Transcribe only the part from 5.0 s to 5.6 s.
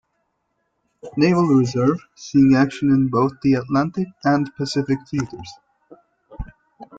theaters.